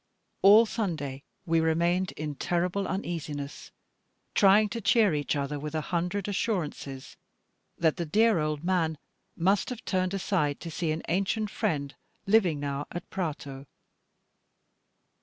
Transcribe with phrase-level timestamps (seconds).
[0.41, 3.69] All Sunday we remained in terrible uneasiness,
[4.33, 7.17] trying to cheer each other with a hundred assurances
[7.77, 8.97] that the dear old man
[9.35, 11.93] must have turned aside to see an ancient friend
[12.25, 13.67] living now at Prato.